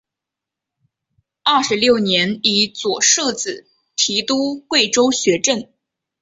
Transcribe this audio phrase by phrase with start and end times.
[1.43, 5.69] 二十六年以左庶子提督贵州学政。